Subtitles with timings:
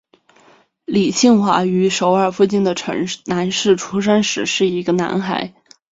[0.85, 5.53] 李庆烨于首尔附近的城南市出生时是一个男孩。